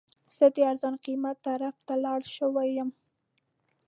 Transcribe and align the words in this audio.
زه 0.35 0.45
د 0.55 0.57
ارزان 0.71 0.95
قیمت 1.05 1.37
طرف 1.47 1.75
ته 1.87 1.93
لاړ 2.05 2.21
شوی 2.35 2.69
یم. 2.77 2.89